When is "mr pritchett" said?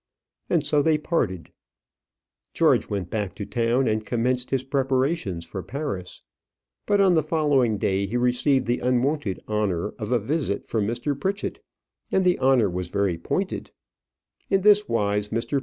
10.87-11.63